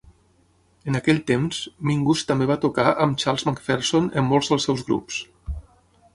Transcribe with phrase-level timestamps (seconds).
[0.91, 5.23] En aquell temps, Mingus també va tocar amb Charles McPherson en molts dels seus grups.